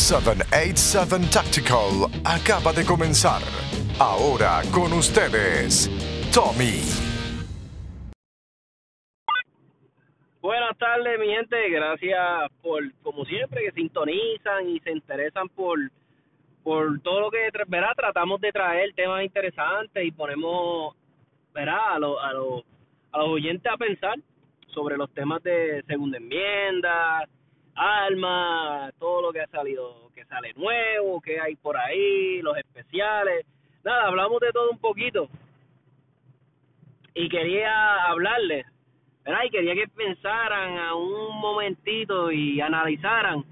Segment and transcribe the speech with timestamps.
[0.00, 3.42] 787 Tactical acaba de comenzar.
[4.00, 5.90] Ahora con ustedes,
[6.32, 6.80] Tommy.
[10.40, 11.68] Buenas tardes, mi gente.
[11.68, 15.78] Gracias por, como siempre, que sintonizan y se interesan por,
[16.62, 17.92] por todo lo que verá.
[17.94, 20.96] Tratamos de traer temas interesantes y ponemos
[21.52, 22.64] verá a, lo, a, lo,
[23.12, 24.16] a los oyentes a pensar
[24.68, 27.28] sobre los temas de segunda enmienda,
[27.74, 33.46] alma, todo lo que ha salido, que sale nuevo, que hay por ahí, los especiales.
[33.84, 35.28] Nada, hablamos de todo un poquito.
[37.14, 38.66] Y quería hablarles,
[39.24, 39.44] ¿verdad?
[39.44, 43.44] Y quería que pensaran a un momentito y analizaran.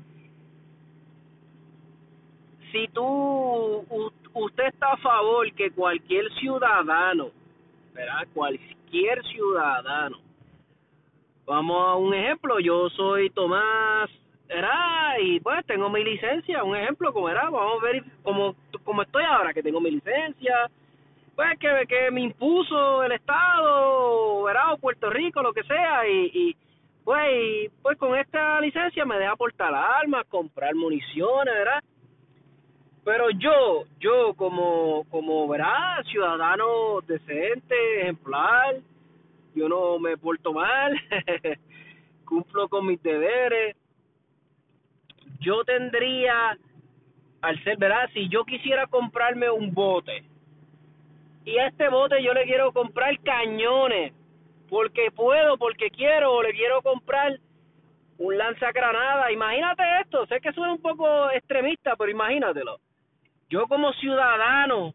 [2.71, 3.85] Si tú,
[4.35, 7.31] usted está a favor que cualquier ciudadano,
[7.95, 8.29] ¿verdad?
[8.35, 10.28] Cualquier ciudadano
[11.49, 14.11] Vamos a un ejemplo, yo soy Tomás
[14.51, 19.01] era y pues tengo mi licencia, un ejemplo como era, vamos a ver como, como
[19.01, 20.71] estoy ahora, que tengo mi licencia,
[21.35, 24.75] pues que, que me impuso el Estado, ¿verdad?
[24.75, 26.57] o Puerto Rico, lo que sea, y, y
[27.03, 31.83] pues, pues con esta licencia me deja portar armas, comprar municiones, ¿verdad?
[33.07, 36.05] Pero yo, yo como, como, ¿verdad?
[36.11, 38.81] Ciudadano decente, ejemplar,
[39.55, 40.99] yo no me porto mal,
[42.25, 43.77] cumplo con mis deberes.
[45.41, 46.57] Yo tendría,
[47.41, 48.09] al ser, ¿verdad?
[48.13, 50.25] Si yo quisiera comprarme un bote,
[51.45, 54.13] y a este bote yo le quiero comprar cañones,
[54.69, 57.39] porque puedo, porque quiero, o le quiero comprar
[58.19, 59.33] un lanzacranada.
[59.33, 62.79] Imagínate esto, sé que suena un poco extremista, pero imagínatelo.
[63.49, 64.93] Yo como ciudadano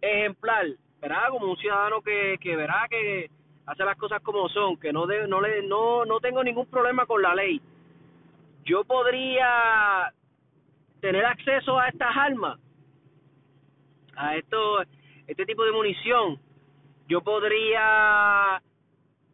[0.00, 0.66] ejemplar,
[1.04, 3.28] verá como un ciudadano que, que verá que
[3.66, 7.04] hace las cosas como son, que no de, no le no no tengo ningún problema
[7.04, 7.60] con la ley.
[8.64, 10.10] Yo podría
[11.02, 12.58] tener acceso a estas armas,
[14.16, 14.82] a esto
[15.26, 16.40] este tipo de munición.
[17.06, 18.62] Yo podría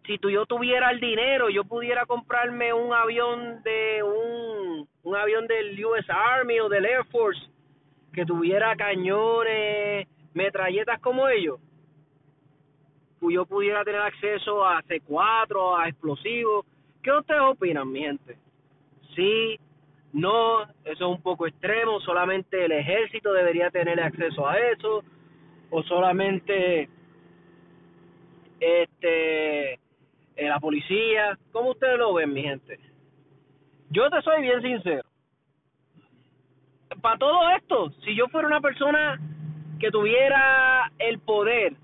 [0.06, 5.46] si tú, yo tuviera el dinero, yo pudiera comprarme un avión de un, un avión
[5.46, 7.40] del US Army o del Air Force
[8.12, 11.58] que tuviera cañones, metralletas como ellos,
[13.20, 16.64] pues yo pudiera tener acceso a C4, a explosivos.
[17.02, 18.38] ¿Qué ustedes opinan, mi gente?
[19.14, 19.58] Sí,
[20.12, 25.04] no, eso es un poco extremo, solamente el ejército debería tener acceso a eso,
[25.70, 26.88] o solamente
[28.58, 32.78] este eh, la policía, ¿cómo ustedes lo ven, mi gente?
[33.90, 35.02] Yo te soy bien sincero.
[37.02, 39.20] Para todo esto, si yo fuera una persona
[39.80, 41.74] que tuviera el poder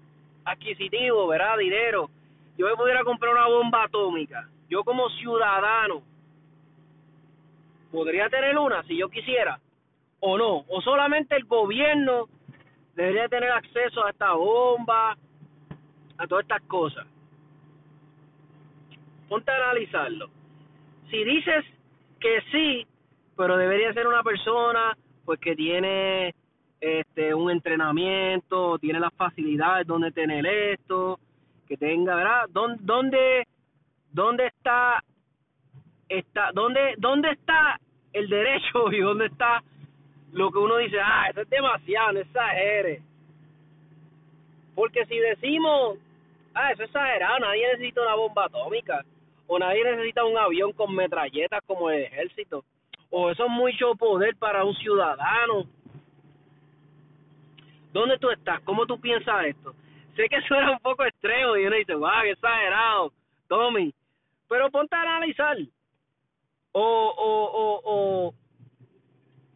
[0.45, 1.57] adquisitivo, ¿verdad?
[1.59, 2.11] Dinero,
[2.57, 4.49] yo me pudiera comprar una bomba atómica.
[4.69, 6.03] Yo como ciudadano
[7.91, 9.59] podría tener una si yo quisiera
[10.21, 12.29] o no, o solamente el gobierno
[12.95, 15.17] debería tener acceso a esta bomba,
[16.19, 17.07] a todas estas cosas.
[19.29, 20.29] Ponte a analizarlo.
[21.11, 21.65] Si dices
[22.21, 22.87] que sí,
[23.37, 26.35] pero debería ser una persona pues que tiene
[26.81, 31.19] este un entrenamiento, tiene las facilidades donde tener esto,
[31.67, 32.47] que tenga, ¿verdad?
[32.51, 33.47] ¿Dónde dónde,
[34.13, 35.03] dónde está
[36.09, 37.79] está dónde dónde está
[38.13, 39.63] el derecho y dónde está
[40.33, 43.01] lo que uno dice, ah, eso es demasiado, no exagere.
[44.75, 45.97] Porque si decimos,
[46.53, 49.03] ah, eso es exagerado, nadie necesita una bomba atómica,
[49.47, 52.65] o nadie necesita un avión con metralletas como el ejército,
[53.11, 55.65] o eso es mucho poder para un ciudadano,
[57.97, 58.61] ¿Dónde tú estás?
[58.65, 59.75] ¿Cómo tú piensas esto?
[60.17, 63.11] Sé que suena un poco extremo y uno dice, wow, qué exagerado,
[63.49, 63.91] Tommy.
[64.51, 65.57] Pero ponte a analizar.
[66.73, 68.35] O, o, o, o,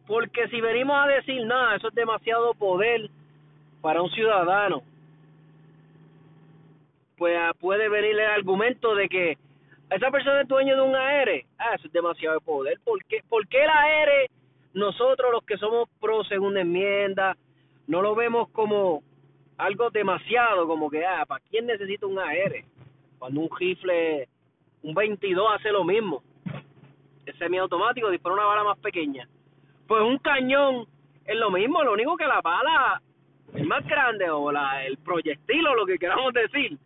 [0.07, 3.11] porque si venimos a decir, nada, eso es demasiado poder
[3.79, 4.81] para un ciudadano,
[7.17, 9.37] pues puede venir el argumento de que
[9.91, 11.29] esa persona es dueño de un AR,
[11.59, 12.79] ah, eso es demasiado poder.
[12.83, 14.09] ¿Por qué, ¿Por qué el AR,
[14.73, 17.37] nosotros los que somos pro segunda enmienda,
[17.87, 19.03] no lo vemos como
[19.57, 22.63] algo demasiado, como que, ah, ¿para quién necesita un AR?
[23.19, 24.27] Cuando un rifle,
[24.81, 26.23] un 22 hace lo mismo.
[27.25, 29.27] Es semiautomático, dispara una bala más pequeña.
[29.87, 30.87] Pues un cañón
[31.25, 33.01] es lo mismo, lo único que la bala
[33.53, 36.77] es más grande o la, el proyectil o lo que queramos decir.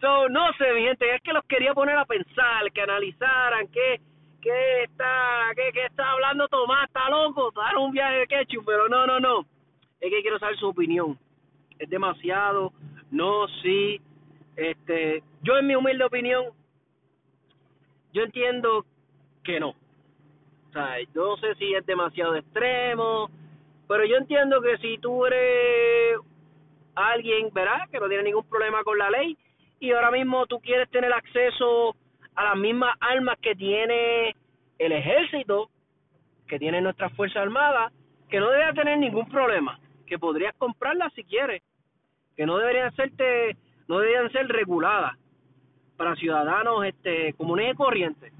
[0.00, 4.00] So, no sé, mi gente, es que los quería poner a pensar, que analizaran, que,
[4.40, 8.88] que está, que, que está hablando Tomás, está loco, dar un viaje de ketchup, pero
[8.88, 9.57] no, no, no
[10.00, 11.18] es que quiero saber su opinión.
[11.78, 12.72] Es demasiado,
[13.10, 14.00] no, sí,
[14.56, 16.46] este, yo en mi humilde opinión,
[18.12, 18.84] yo entiendo
[19.44, 19.70] que no.
[19.70, 23.30] O sea, yo no sé si es demasiado extremo,
[23.86, 26.18] pero yo entiendo que si tú eres
[26.94, 27.88] alguien, ¿verdad?
[27.90, 29.36] Que no tiene ningún problema con la ley
[29.80, 31.94] y ahora mismo tú quieres tener acceso
[32.34, 34.34] a las mismas armas que tiene
[34.78, 35.70] el ejército,
[36.46, 37.92] que tiene nuestras Fuerzas Armadas,
[38.28, 41.62] que no debería tener ningún problema, que podrías comprarlas si quieres,
[42.36, 43.56] que no deberían serte,
[43.88, 45.16] no deberían ser reguladas
[45.96, 48.32] para ciudadanos este comunes y corrientes.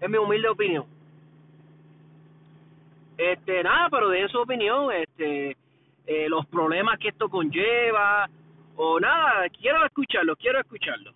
[0.00, 0.84] Es mi humilde opinión.
[3.16, 5.56] Este, nada, pero de su opinión, este,
[6.06, 8.28] eh, los problemas que esto conlleva,
[8.76, 11.12] o nada, quiero escucharlo, quiero escucharlo.